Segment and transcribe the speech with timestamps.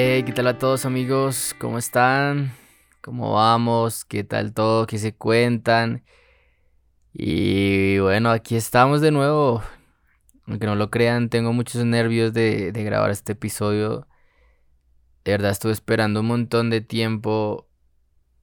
[0.00, 1.56] Hey, ¿qué tal a todos amigos?
[1.58, 2.52] ¿Cómo están?
[3.00, 4.04] ¿Cómo vamos?
[4.04, 4.86] ¿Qué tal todo?
[4.86, 6.04] ¿Qué se cuentan?
[7.12, 9.60] Y bueno, aquí estamos de nuevo.
[10.46, 14.06] Aunque no lo crean, tengo muchos nervios de, grabar este episodio.
[15.24, 17.68] De verdad estuve esperando un montón de tiempo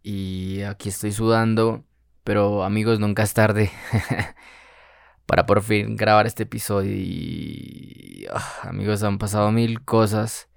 [0.04, 1.86] y aquí estoy sudando.
[2.26, 3.72] Pero amigos, nunca es tarde
[5.26, 6.92] para por fin grabar este episodio.
[6.94, 10.50] Y ah, amigos, han pasado mil cosas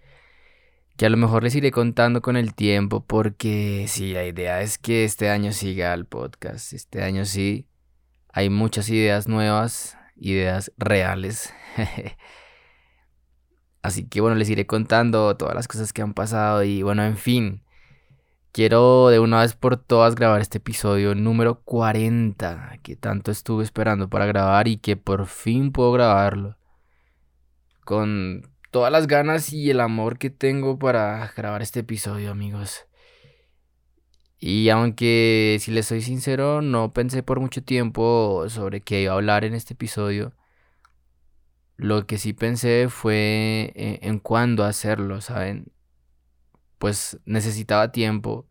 [0.98, 4.78] que a lo mejor les iré contando con el tiempo porque sí, la idea es
[4.78, 6.72] que este año siga el podcast.
[6.72, 7.68] Este año sí,
[8.32, 11.54] hay muchas ideas nuevas, ideas reales.
[13.82, 17.16] Así que bueno, les iré contando todas las cosas que han pasado y bueno, en
[17.16, 17.62] fin.
[18.50, 24.08] Quiero de una vez por todas grabar este episodio número 40 que tanto estuve esperando
[24.08, 26.56] para grabar y que por fin puedo grabarlo.
[27.84, 32.86] Con todas las ganas y el amor que tengo para grabar este episodio, amigos.
[34.38, 39.16] Y aunque, si les soy sincero, no pensé por mucho tiempo sobre qué iba a
[39.16, 40.34] hablar en este episodio.
[41.76, 45.72] Lo que sí pensé fue en, en cuándo hacerlo, ¿saben?
[46.78, 48.48] Pues necesitaba tiempo.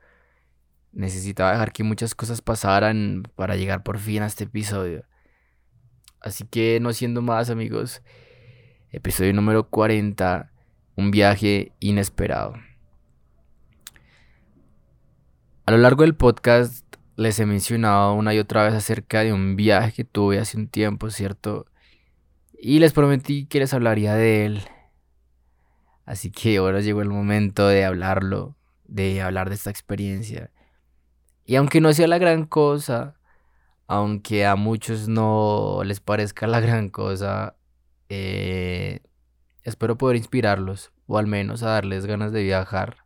[0.92, 5.06] Necesitaba dejar que muchas cosas pasaran para llegar por fin a este episodio.
[6.22, 8.02] Así que no siendo más, amigos
[8.92, 10.52] episodio número 40,
[10.96, 12.56] un viaje inesperado.
[15.66, 16.86] A lo largo del podcast
[17.18, 20.68] les he mencionado una y otra vez acerca de un viaje que tuve hace un
[20.68, 21.66] tiempo, ¿cierto?
[22.54, 24.62] Y les prometí que les hablaría de él.
[26.06, 30.52] Así que ahora llegó el momento de hablarlo, de hablar de esta experiencia.
[31.44, 33.16] Y aunque no sea la gran cosa,
[33.88, 37.58] aunque a muchos no les parezca la gran cosa,
[38.10, 39.02] eh,
[39.64, 43.06] espero poder inspirarlos o al menos a darles ganas de viajar.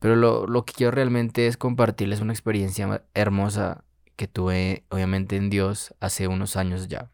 [0.00, 3.84] Pero lo, lo que quiero realmente es compartirles una experiencia hermosa
[4.16, 7.10] que tuve obviamente en Dios hace unos años ya.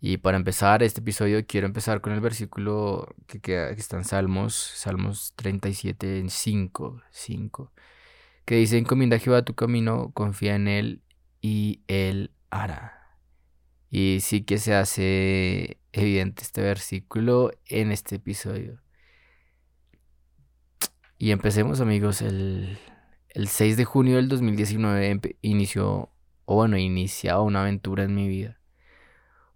[0.00, 4.54] Y para empezar este episodio quiero empezar con el versículo que, que está en Salmos,
[4.54, 7.72] Salmos 37, 5, 5,
[8.46, 11.02] que dice, encomienda a Jehová tu camino, confía en Él
[11.42, 12.99] y Él hará.
[13.90, 18.80] Y sí que se hace evidente este versículo en este episodio.
[21.18, 22.78] Y empecemos amigos, el,
[23.34, 26.10] 6 de junio del 2019 inició,
[26.44, 28.58] o bueno, iniciaba una aventura en mi vida.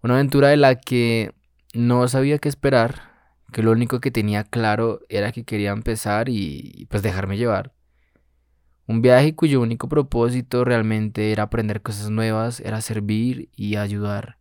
[0.02, 1.32] Una aventura de la que
[1.72, 3.12] no sabía qué esperar,
[3.52, 7.72] que lo único que tenía claro era que quería empezar y pues dejarme llevar.
[8.86, 14.36] Un viaje cuyo único propósito realmente era aprender cosas nuevas, era servir y ayudar,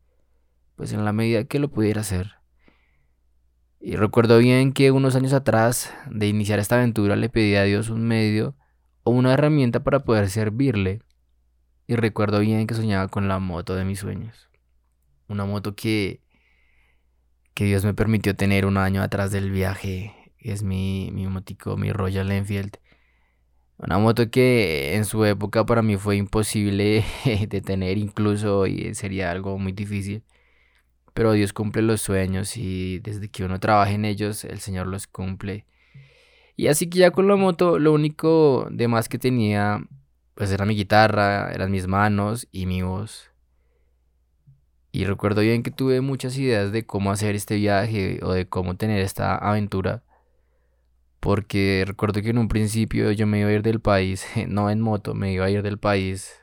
[0.75, 2.43] pues en la medida que lo pudiera hacer.
[3.79, 7.89] Y recuerdo bien que unos años atrás de iniciar esta aventura le pedí a Dios
[7.89, 8.55] un medio
[9.03, 11.01] o una herramienta para poder servirle.
[11.85, 14.49] Y recuerdo bien que soñaba con la moto de mis sueños.
[15.27, 16.21] Una moto que,
[17.53, 20.15] que Dios me permitió tener un año atrás del viaje.
[20.37, 22.77] Es mi, mi motico, mi Royal Enfield.
[23.83, 27.03] Una moto que en su época para mí fue imposible
[27.49, 30.23] de tener, incluso y sería algo muy difícil.
[31.13, 35.05] Pero Dios cumple los sueños y desde que uno trabaja en ellos, el Señor los
[35.07, 35.65] cumple.
[36.55, 39.85] Y así que ya con la moto, lo único de más que tenía,
[40.35, 43.31] pues era mi guitarra, eran mis manos y mi voz.
[44.93, 48.77] Y recuerdo bien que tuve muchas ideas de cómo hacer este viaje o de cómo
[48.77, 50.03] tener esta aventura.
[51.23, 54.81] Porque recuerdo que en un principio yo me iba a ir del país, no en
[54.81, 56.33] moto, me iba a ir del país.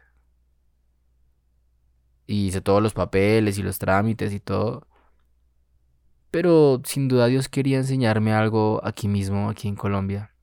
[2.27, 4.89] Y hice todos los papeles y los trámites y todo.
[6.31, 10.35] Pero sin duda Dios quería enseñarme algo aquí mismo, aquí en Colombia.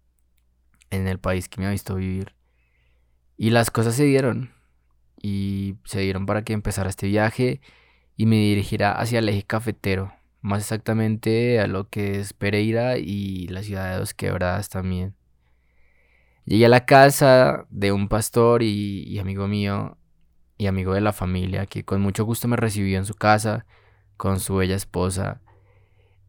[0.92, 2.36] En el país que me ha visto vivir.
[3.38, 4.52] Y las cosas se dieron.
[5.20, 7.60] Y se dieron para que empezara este viaje
[8.16, 10.17] y me dirigiera hacia el eje cafetero
[10.48, 15.14] más exactamente a lo que es Pereira y la ciudad de Dos Quebradas también.
[16.46, 19.98] Llegué a la casa de un pastor y, amigo mío
[20.58, 23.66] y amigo de la familia que con mucho gusto me recibió en su casa
[24.16, 25.42] con su bella esposa.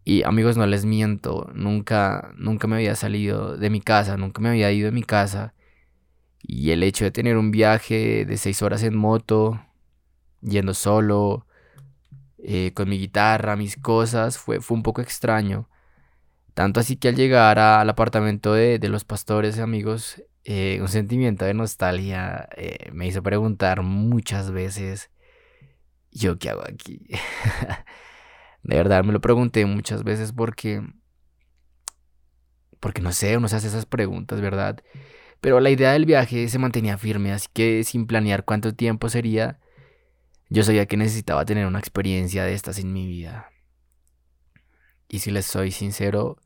[0.05, 4.49] Y amigos, no les miento, nunca, nunca me había salido de mi casa, nunca me
[4.49, 5.55] había ido de mi casa.
[6.43, 9.61] Y el hecho de tener un viaje de seis horas en moto,
[10.41, 11.47] yendo solo,
[12.39, 15.69] eh, con mi guitarra, mis cosas, fue, fue un poco extraño.
[16.55, 21.55] Tanto así que al llegar al apartamento de, los pastores amigos, eh, un sentimiento de
[21.55, 25.11] nostalgia eh, me hizo preguntar muchas veces,
[26.11, 27.07] ¿yo qué hago aquí?
[28.65, 30.83] De verdad me lo pregunté muchas veces porque,
[32.81, 34.83] porque no sé, uno se hace esas preguntas, ¿verdad?
[35.41, 39.61] Pero la idea del viaje se mantenía firme, así que sin planear cuánto tiempo sería,
[40.51, 43.51] yo sabía que necesitaba tener una experiencia de estas en mi vida.
[45.09, 46.39] Y si les soy sincero,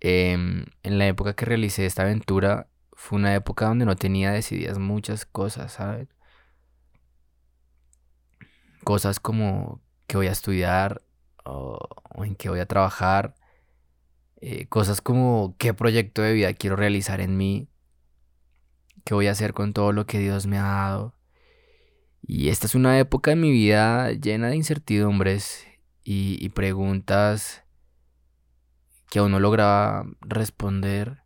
[0.00, 4.78] em, en la época que realicé esta aventura, fue una época donde no tenía decididas
[4.78, 6.08] muchas cosas, ¿saben?
[8.84, 11.02] Cosas como que voy a estudiar
[11.44, 11.78] o,
[12.24, 13.34] en qué voy a trabajar.
[14.40, 17.68] Eh, cosas como qué proyecto de vida quiero realizar en mí.
[19.04, 21.14] Qué voy a hacer con todo lo que Dios me ha dado.
[22.26, 25.66] Y esta es una época de mi vida llena de incertidumbres
[26.04, 27.64] y, preguntas
[29.10, 31.22] que aún no lograba responder.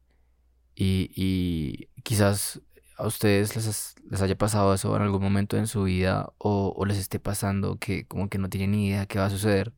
[0.74, 2.60] Y, quizás
[2.96, 6.98] a ustedes les, haya pasado eso en algún momento en su vida o, o, les
[6.98, 9.72] esté pasando que como que no tienen ni idea qué va a suceder.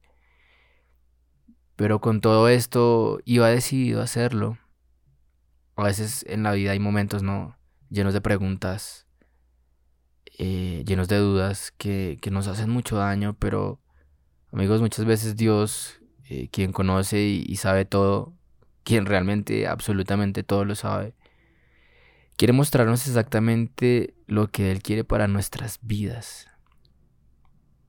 [1.76, 4.58] Pero con todo esto iba decidido a hacerlo.
[5.76, 7.58] A veces en la vida hay momentos no
[7.90, 9.06] llenos de preguntas,
[10.42, 13.78] eh, llenos de dudas que, nos hacen mucho daño, pero
[14.50, 16.00] amigos, muchas veces Dios,
[16.30, 18.32] eh, quien conoce y sabe todo,
[18.82, 21.14] quien realmente absolutamente todo lo sabe,
[22.38, 26.48] quiere mostrarnos exactamente lo que Él quiere para nuestras vidas.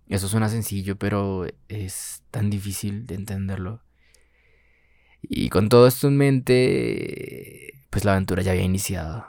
[0.10, 3.82] Eso suena sencillo, pero es tan difícil de entenderlo.
[5.22, 9.26] Y con todo esto en mente, pues la aventura ya había iniciado.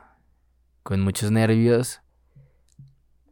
[0.82, 2.01] Con muchos nervios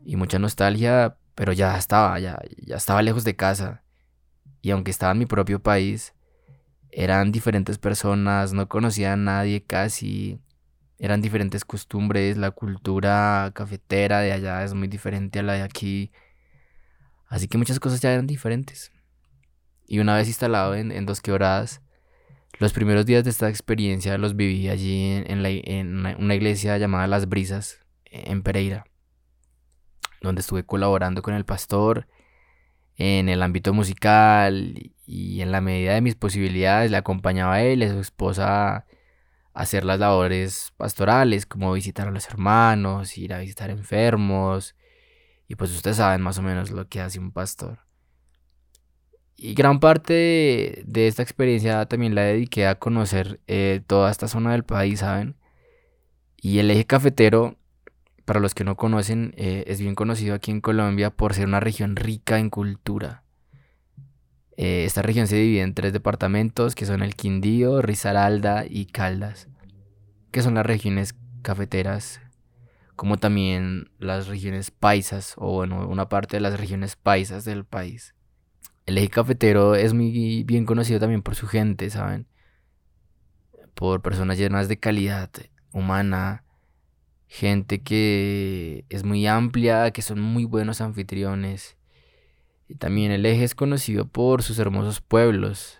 [0.05, 3.83] y mucha nostalgia, pero ya estaba, ya, ya estaba lejos de casa.
[4.63, 6.15] Y aunque estaba en mi propio país,
[6.91, 10.41] eran diferentes personas, no conocía a nadie casi,
[10.99, 16.13] eran diferentes costumbres, la cultura cafetera de allá es muy diferente a la de aquí.
[17.27, 18.93] Así que muchas cosas ya eran diferentes.
[19.87, 21.81] Y una vez instalado en, Dos Quebradas,
[22.59, 27.79] los primeros días de esta experiencia los viví allí en, una iglesia llamada Las Brisas,
[28.05, 28.85] en Pereira,
[30.21, 32.07] donde estuve colaborando con el pastor
[32.97, 37.83] en el ámbito musical y en la medida de mis posibilidades le acompañaba a él
[37.83, 38.87] y a su esposa a
[39.55, 44.77] hacer las labores pastorales, como visitar a los hermanos, ir a visitar enfermos,
[45.49, 47.81] y pues ustedes saben más o menos lo que hace un pastor.
[49.35, 54.53] Y gran parte de, esta experiencia también la dediqué a conocer eh, toda esta zona
[54.53, 55.37] del país, ¿saben?
[56.37, 57.57] Y el eje cafetero,
[58.31, 61.59] para los que no conocen, eh, es bien conocido aquí en Colombia por ser una
[61.59, 63.25] región rica en cultura.
[64.57, 69.49] Eh, esta región se divide en tres departamentos que son el Quindío, Risaralda y Caldas,
[70.31, 72.21] que son las regiones cafeteras
[72.95, 78.15] como también las regiones paisas, o bueno, una parte de las regiones paisas del país.
[78.87, 82.29] El eje cafetero es muy bien conocido también por su gente, ¿saben?
[83.75, 85.31] Por personas llenas de calidad
[85.73, 86.45] humana,
[87.31, 91.77] gente que es muy amplia, que son muy buenos anfitriones.
[92.67, 95.79] Y también el eje es conocido por sus hermosos pueblos,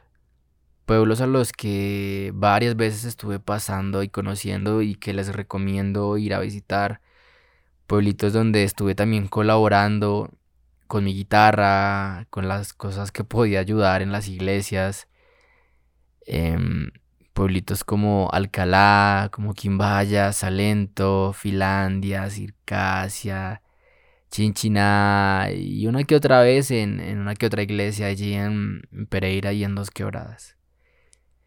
[0.87, 6.35] pueblos a los que varias veces estuve pasando y conociendo y que les recomiendo ir
[6.35, 7.01] a visitar
[7.89, 10.31] pueblitos donde estuve también colaborando
[10.87, 15.09] con mi guitarra, con las cosas que podía ayudar en las iglesias.
[16.27, 16.93] Em,
[17.33, 23.63] pueblitos como Alcalá, como Quimbaya, Salento, Filandia, Circasia,
[24.31, 29.53] Chinchiná y una que otra vez en, en una que otra iglesia allí en Pereira
[29.53, 30.57] y en Dos Quebradas.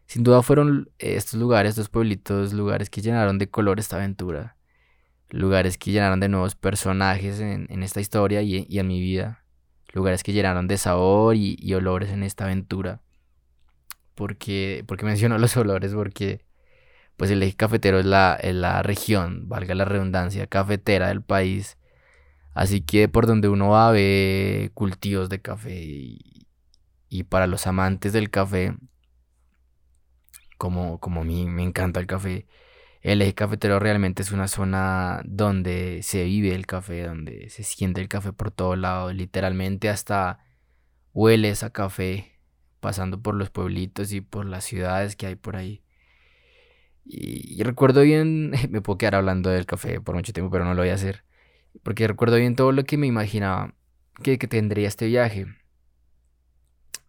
[0.06, 4.56] Sin duda fueron estos lugares, estos pueblitos, lugares que llenaron de color esta aventura
[5.34, 9.44] lugares que llenaron de nuevos personajes en, esta historia y, en mi vida,
[9.92, 13.02] lugares que llenaron de sabor y, olores en esta aventura.
[14.14, 16.44] Porque, porque menciono los olores, porque
[17.16, 21.78] pues el eje cafetero es la, la región, valga la redundancia, cafetera del país.
[22.54, 26.46] Así que por donde uno va ve cultivos de café y,
[27.08, 28.76] y para los amantes del café,
[30.58, 32.46] como, como a mí me encanta el café,
[33.02, 38.00] el eje cafetero realmente es una zona donde se vive el café, donde se siente
[38.00, 40.38] el café por todo lado, literalmente hasta
[41.12, 42.33] hueles a café
[42.84, 45.80] pasando por los pueblitos y por las ciudades que hay por ahí.
[47.06, 50.82] Y, recuerdo bien, me puedo quedar hablando del café por mucho tiempo, pero no lo
[50.82, 51.24] voy a hacer,
[51.82, 53.72] porque recuerdo bien todo lo que me imaginaba
[54.22, 55.46] que, que tendría este viaje.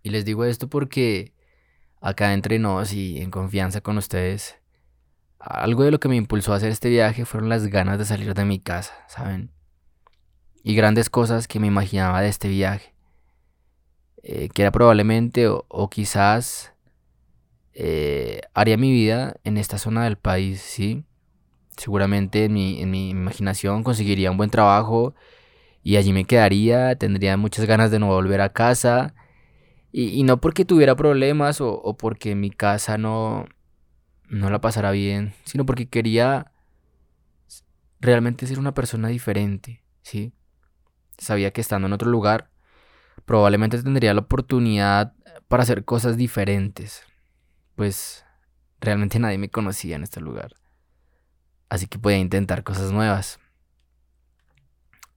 [0.01, 1.33] Y les digo esto porque
[1.99, 4.55] acá entre nos y en confianza con ustedes,
[5.39, 8.33] algo de lo que me impulsó a hacer este viaje fueron las ganas de salir
[8.33, 9.51] de mi casa, ¿saben?
[10.63, 12.94] Y grandes cosas que me imaginaba de este viaje.
[14.27, 16.73] Eh, que era probablemente o, quizás
[17.73, 21.05] eh, haría mi vida en esta zona del país, ¿sí?
[21.77, 25.13] Seguramente en mi, en mi imaginación conseguiría un buen trabajo
[25.83, 29.13] y allí me quedaría, tendría muchas ganas de no volver a casa.
[29.91, 33.45] Y, no porque tuviera problemas o, o, porque mi casa no,
[34.27, 36.51] no la pasara bien, sino porque quería
[38.01, 40.33] realmente ser una persona diferente, ¿sí?
[41.17, 42.49] Sabía que estando en otro lugar,
[43.23, 45.13] probablemente tendría la oportunidad
[45.47, 47.03] para hacer cosas diferentes,
[47.75, 48.25] pues
[48.81, 50.53] realmente nadie me conocía en este lugar.
[51.69, 53.39] Así que podía intentar cosas nuevas.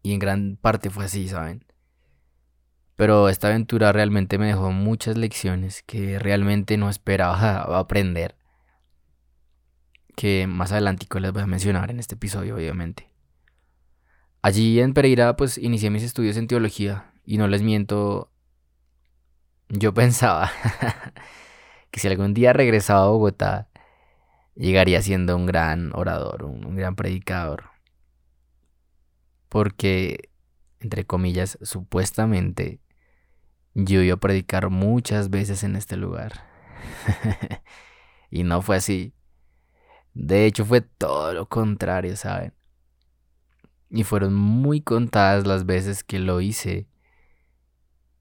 [0.03, 1.65] Y en gran parte fue así, ¿saben?
[2.97, 8.37] Pero esta aventura realmente me dejó muchas lecciones que realmente no esperaba aprender.
[10.17, 13.09] Que más adelante les voy a mencionar en este episodio, obviamente.
[14.43, 17.13] Allí en Pereira, pues inicié mis estudios en teología.
[17.29, 18.33] Y no les miento,
[19.69, 20.51] yo pensaba
[21.91, 23.69] que si algún día regresaba a Bogotá,
[24.55, 27.65] llegaría siendo un gran orador, un, gran predicador.
[29.51, 30.31] Porque,
[30.81, 32.81] entre comillas, supuestamente,
[33.75, 36.47] yo iba a predicar muchas veces en este lugar.
[38.31, 39.13] y no fue así.
[40.15, 42.55] De hecho, fue todo lo contrario, ¿saben?
[43.91, 46.89] Y fueron muy contadas las veces que lo hice.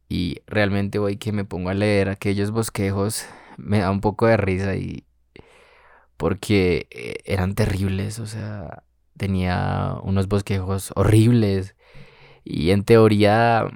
[0.10, 3.26] Y realmente hoy que me pongo a leer aquellos bosquejos,
[3.58, 5.06] me da un poco de risa y,
[6.18, 8.84] porque eh, eran terribles, o sea,
[9.18, 11.76] tenía unos bosquejos horribles
[12.44, 13.68] y en teoría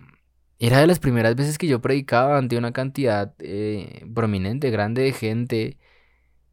[0.60, 5.14] era de las primeras veces que yo predicaba ante una cantidad eh, prominente, grande de
[5.14, 5.78] gente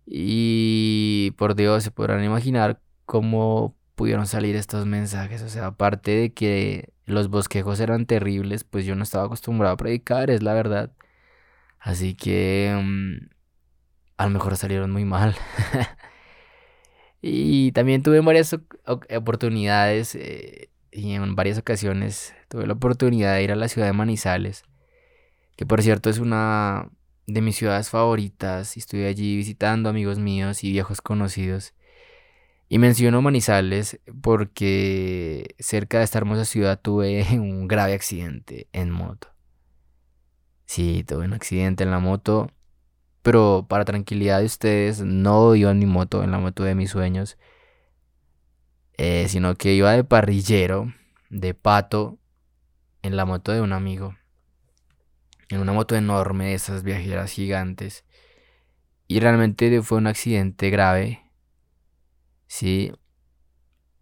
[0.07, 6.33] y por Dios se podrán imaginar cómo pudieron salir estos mensajes, o sea, aparte de
[6.33, 10.93] que los bosquejos eran terribles, pues yo no estaba acostumbrado a predicar, es la verdad.
[11.81, 13.27] Así que mm,
[14.17, 15.35] a lo mejor salieron muy mal.
[17.23, 18.55] y también tuve varias
[18.87, 23.95] oportunidades eh, y en varias ocasiones tuve la oportunidad de ir a la ciudad de
[23.95, 24.63] Manizales,
[25.57, 26.89] que por cierto es una
[27.27, 28.77] de mis ciudades favoritas.
[28.77, 31.75] Y estuve allí visitando amigos míos y viejos conocidos.
[32.69, 39.29] Y menciono Manizales porque cerca de esta hermosa ciudad tuve un grave accidente en moto.
[40.67, 42.51] Sí, tuve un accidente en la moto
[43.29, 46.91] pero para tranquilidad de ustedes, no iba en mi moto, en la moto de mis
[46.91, 47.37] sueños.
[48.97, 50.95] Eh, sino que iba de parrillero,
[51.29, 52.19] de pato,
[53.03, 54.17] en la moto de un amigo.
[55.51, 58.07] En una moto enorme de esas viajeras gigantes.
[59.09, 61.21] Y realmente fue un accidente grave.
[62.49, 62.93] Sí.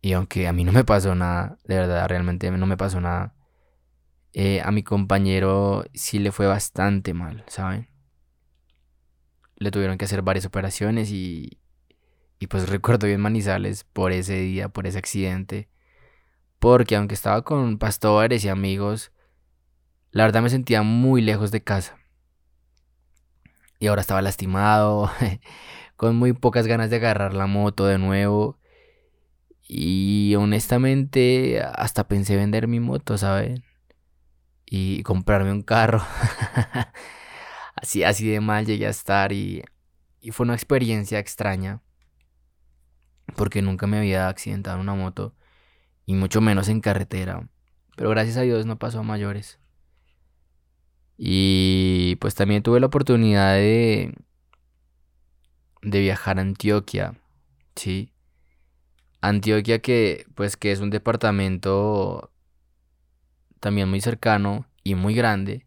[0.01, 3.35] Y aunque a mí no me pasó nada, de verdad, realmente no me pasó nada.
[4.33, 7.89] Eh, a mi compañero sí le fue bastante mal, ¿saben?
[9.57, 11.59] le tuvieron que hacer varias operaciones y,
[12.39, 15.69] y pues recuerdo bien Manizales por ese día, por ese accidente.
[16.59, 19.13] Porque aunque estaba con pastores y amigos,
[20.11, 21.99] la verdad me sentía muy lejos de casa.
[23.79, 25.11] Y ahora estaba lastimado,
[25.97, 28.59] con muy pocas ganas de agarrar la moto de nuevo.
[29.69, 33.65] Y honestamente hasta pensé vender mi moto, ¿saben?
[34.67, 36.03] Y comprarme un carro.
[37.75, 39.65] así, así de mal llegué a estar y,
[40.33, 41.83] fue una experiencia extraña
[43.37, 45.37] porque nunca me había accidentado en una moto
[46.05, 47.49] y mucho menos en carretera.
[47.97, 49.61] Pero gracias a Dios no pasó a mayores.
[51.17, 54.15] Y pues también tuve la oportunidad de,
[55.87, 57.15] de viajar a Antioquia,
[57.77, 58.11] ¿sí?
[59.21, 62.33] Antioquia que pues que es un departamento
[63.61, 65.65] también muy cercano y muy grande.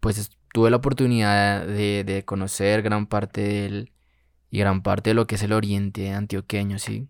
[0.00, 3.92] Pues tuve la oportunidad de, conocer gran parte del
[4.50, 7.08] y gran parte de lo que es el oriente antioqueño, ¿sí?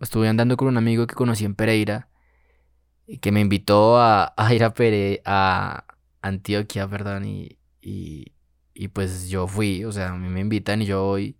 [0.00, 2.08] Estuve andando con un amigo que conocí en Pereira
[3.06, 5.84] y que me invitó a, ir a, Pere, a
[6.22, 8.32] Antioquia, perdón, y, y,
[8.74, 11.36] y, pues yo fui, o sea, a mí me invitan y yo voy.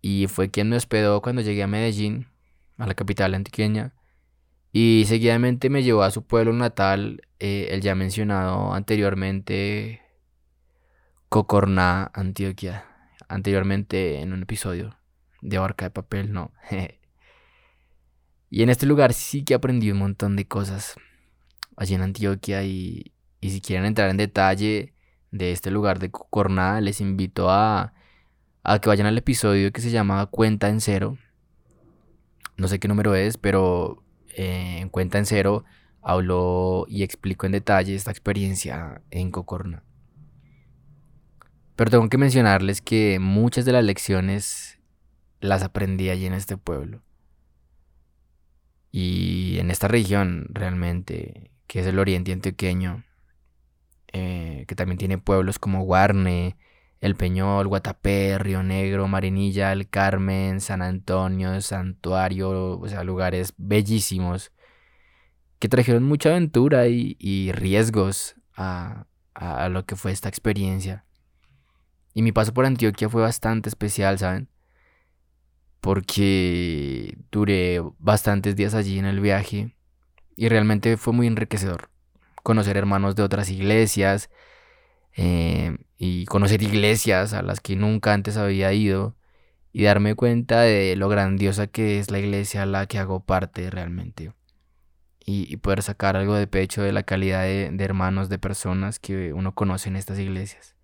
[0.00, 2.28] Y fue quien me hospedó cuando llegué a Medellín,
[2.76, 3.94] a la capital antioqueña.
[4.72, 10.02] Y seguidamente me llevó a su pueblo natal, eh, el ya mencionado anteriormente,
[11.28, 12.84] Cocorná, Antioquia.
[13.28, 14.96] Anteriormente en un episodio
[15.42, 16.52] de Barca de Papel, no.
[18.50, 20.96] y en este lugar sí que aprendí un montón de cosas
[21.76, 22.62] allí en Antioquia.
[22.64, 24.94] Y, y si quieren entrar en detalle
[25.30, 27.92] de este lugar de Cocorná, les invito a,
[28.62, 31.18] a que vayan al episodio que se llama Cuenta en Cero.
[32.56, 35.64] No sé qué número es, pero eh, en cuenta en cero
[36.00, 39.82] habló y explicó en detalle esta experiencia en Cocorna.
[41.76, 44.78] Pero tengo que mencionarles que muchas de las lecciones
[45.40, 47.02] las aprendí allí en este pueblo.
[48.90, 53.04] Y en esta región realmente, que es el oriente antioqueño,
[54.12, 56.56] eh, que también tiene pueblos como Guarne,
[57.00, 64.52] El Peñol, Guatapé, Río Negro, Marinilla, El Carmen, San Antonio, Santuario, o sea, lugares bellísimos
[65.58, 71.04] que trajeron mucha aventura y, riesgos a, a lo que fue esta experiencia.
[72.14, 74.48] Y mi paso por Antioquia fue bastante especial, ¿saben?
[75.80, 79.76] Porque duré bastantes días allí en el viaje
[80.36, 81.90] y realmente fue muy enriquecedor
[82.48, 84.30] conocer hermanos de otras iglesias
[85.14, 89.14] eh, y conocer iglesias a las que nunca antes había ido
[89.70, 93.68] y darme cuenta de lo grandiosa que es la iglesia a la que hago parte
[93.68, 94.32] realmente
[95.26, 99.54] y, poder sacar algo de pecho de la calidad de, hermanos, de personas que uno
[99.54, 100.74] conoce en estas iglesias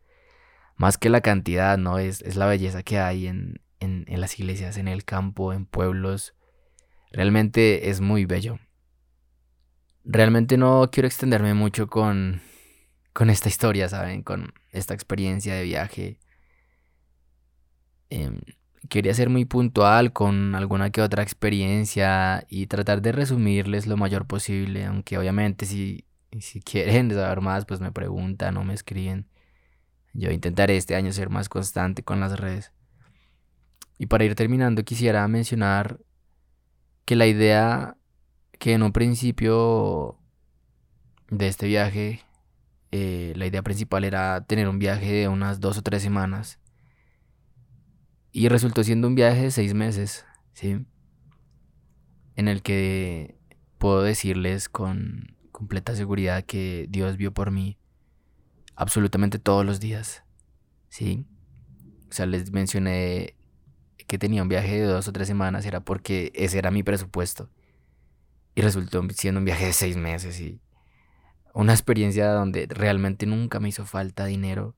[0.76, 1.99] más que la cantidad, ¿no?
[1.99, 6.35] Es, es la belleza que hay en, en, las iglesias, en el campo, en pueblos.
[7.11, 8.59] Realmente es muy bello.
[10.04, 12.42] Realmente no quiero extenderme mucho con,
[13.12, 14.23] con esta historia, ¿saben?
[14.23, 16.18] Con esta experiencia de viaje.
[18.11, 18.30] Eh,
[18.88, 24.26] quería ser muy puntual con alguna que otra experiencia y tratar de resumirles lo mayor
[24.26, 26.04] posible, aunque obviamente si,
[26.38, 29.26] si quieren saber más, pues me preguntan o me escriben.
[30.12, 32.73] Yo intentaré este año ser más constante con las redes.
[33.99, 36.00] Y para ir terminando quisiera mencionar
[37.04, 37.96] que la idea
[38.64, 40.18] que en un principio
[41.28, 42.23] de este viaje,
[42.92, 46.59] eh, la idea principal era tener un viaje de unas dos o tres semanas.
[48.33, 50.87] Y resultó siendo un viaje de seis meses, ¿sí?
[52.37, 53.37] En el que
[53.76, 57.77] puedo decirles con completa seguridad que Dios vio por mí
[58.77, 60.24] absolutamente todos los días.
[60.88, 61.27] ¿Sí?
[62.09, 63.37] O sea, les mencioné
[64.07, 67.50] que tenía un viaje de dos o tres semanas, era porque ese era mi presupuesto.
[68.55, 70.61] Y resultó siendo un viaje de seis meses y
[71.55, 74.77] una experiencia donde realmente nunca me hizo falta dinero,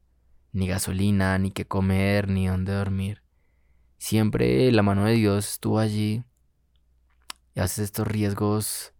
[0.53, 3.23] ni gasolina, ni que comer, ni dónde dormir.
[3.99, 6.25] Siempre la mano de Dios estuvo allí
[7.55, 8.93] y a veces estos riesgos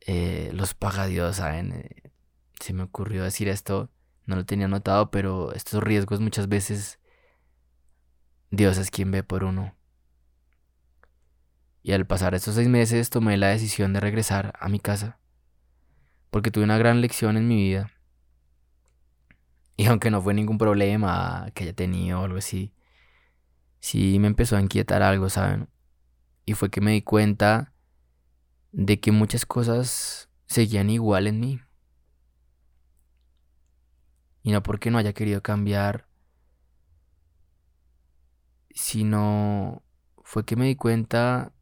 [0.00, 1.72] eh, los paga Dios, ¿saben?
[1.72, 2.12] Eh,
[2.60, 3.90] se me ocurrió decir esto,
[4.24, 6.98] no lo tenía notado, pero estos riesgos muchas veces
[8.50, 9.75] Dios es quien ve por uno.
[11.86, 15.20] Y al pasar estos seis meses tomé la decisión de regresar a mi casa,
[16.32, 17.92] porque tuve una gran lección en mi vida.
[19.76, 22.74] Y aunque no fue ningún problema que haya tenido o algo así,
[23.78, 25.68] sí me empezó a inquietar algo, ¿saben?
[26.44, 27.72] Y fue que me di cuenta
[28.72, 31.60] de que muchas cosas seguían igual en mí
[34.42, 36.08] y no porque no haya querido cambiar,
[38.74, 39.84] sino
[40.24, 41.52] fue que me di cuenta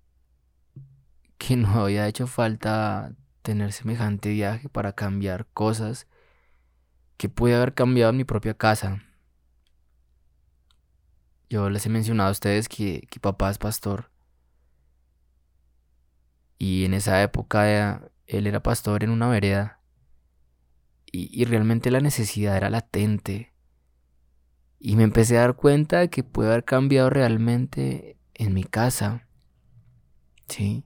[1.46, 6.06] que no había hecho falta tener semejante viaje para cambiar cosas
[7.16, 9.02] que pude haber cambiado en mi propia casa.
[11.50, 14.10] Yo les he mencionado a ustedes que, que papá es pastor.
[16.58, 19.80] Y en esa época él era pastor en una vereda
[21.16, 23.52] y, realmente la necesidad era latente.
[24.80, 29.28] Y me empecé a dar cuenta de que puede haber cambiado realmente en mi casa.
[30.48, 30.84] ¿Sí?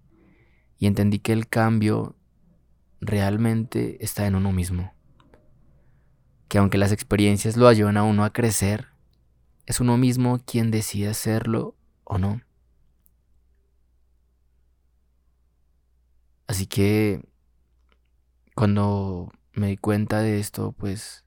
[0.79, 2.17] Y entendí que el cambio
[3.01, 4.95] realmente está en uno mismo.
[6.49, 8.89] Que aunque las experiencias lo ayudan a uno a crecer,
[9.67, 12.41] es uno mismo quien decide hacerlo o no.
[16.47, 17.23] Así que
[18.55, 21.25] cuando me di cuenta de esto, pues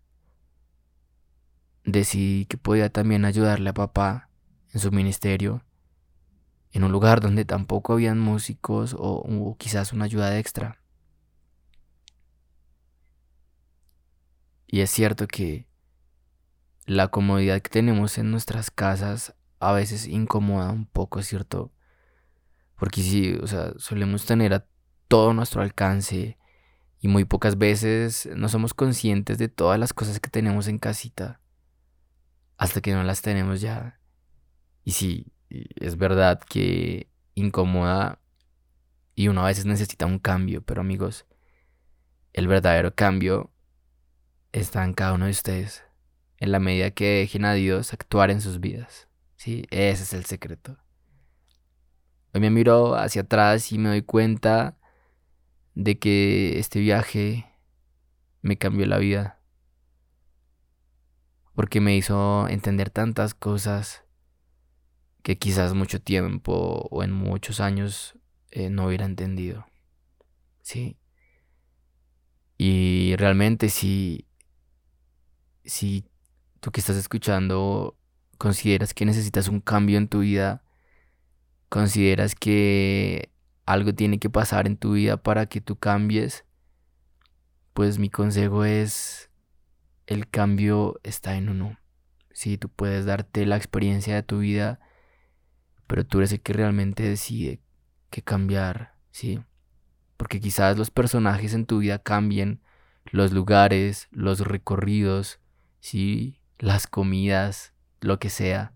[1.84, 4.30] decidí que podía también ayudarle a papá
[4.74, 5.64] en su ministerio,
[6.72, 10.82] en un lugar donde tampoco habían músicos o, quizás una ayuda extra.
[14.68, 15.68] Y es cierto que
[16.86, 21.74] la comodidad que tenemos en nuestras casas a veces incomoda un poco, ¿cierto?
[22.78, 24.66] Porque sí, o sea, solemos tener a
[25.08, 26.38] todo nuestro alcance
[27.00, 31.42] y muy pocas veces no somos conscientes de todas las cosas que tenemos en casita
[32.58, 34.00] hasta que no las tenemos ya.
[34.84, 35.34] Y sí,
[35.76, 38.20] es verdad que incomoda
[39.16, 41.26] y uno a veces necesita un cambio, pero amigos,
[42.34, 43.52] el verdadero cambio
[44.52, 45.84] está en cada uno de ustedes,
[46.38, 49.08] en la medida que dejen a Dios actuar en sus vidas.
[49.36, 50.78] Sí, ese es el secreto.
[52.34, 54.78] Hoy me miro hacia atrás y me doy cuenta
[55.76, 57.46] de que este viaje
[58.42, 59.40] me cambió la vida.
[61.54, 64.04] Porque me hizo entender tantas cosas
[65.24, 68.18] que quizás mucho tiempo o en muchos años
[68.52, 69.66] eh, no hubiera entendido.
[70.62, 70.98] Sí.
[72.58, 74.28] Y realmente si,
[75.64, 76.06] si
[76.60, 77.98] tú que estás escuchando
[78.38, 80.64] consideras que necesitas un cambio en tu vida,
[81.70, 83.32] consideras que
[83.66, 86.46] algo tiene que pasar en tu vida para que tú cambies,
[87.74, 89.30] pues mi consejo es
[90.08, 91.78] el cambio está en uno.
[92.34, 94.80] Si tú puedes darte la experiencia de tu vida,
[95.92, 97.60] pero tú eres el que realmente decide
[98.12, 99.42] que cambiar, ¿sí?
[100.16, 102.62] Porque quizás los personajes en tu vida cambien,
[103.08, 105.42] los lugares, los recorridos,
[105.82, 106.40] ¿sí?
[106.60, 108.72] Las comidas, lo que sea.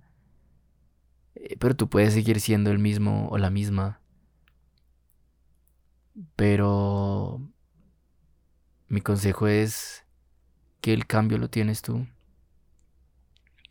[1.36, 4.02] Eh, pero tú puedes seguir siendo el mismo o la misma.
[6.36, 7.50] Pero
[8.90, 10.04] mi consejo es
[10.82, 12.08] que el cambio lo tienes tú.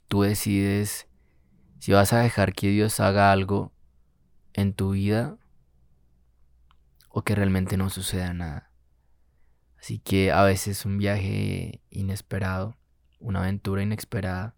[0.09, 1.09] Tú decides
[1.85, 3.71] si vas a dejar que Dios haga algo
[4.55, 5.37] en tu vida
[7.11, 8.73] o que realmente no suceda nada.
[9.79, 12.79] Así que a veces un viaje inesperado,
[13.19, 14.57] una aventura inesperada,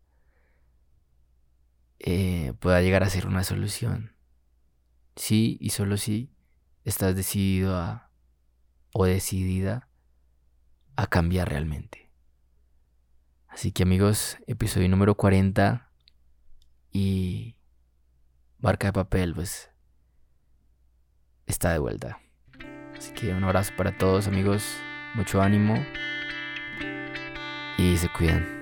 [1.98, 4.14] eh, pueda llegar a ser una solución.
[5.16, 6.32] Sí y solo si
[6.84, 8.12] estás decidido a
[8.92, 9.88] o decidida
[10.94, 12.08] a cambiar realmente.
[13.48, 15.85] Así que amigos, episodio número 40
[16.96, 17.54] y
[18.58, 19.70] Barca de Papel pues
[21.44, 22.20] está de vuelta.
[22.96, 24.64] Así que un abrazo para todos amigos,
[25.14, 25.74] mucho ánimo
[27.76, 28.55] y se cuidan.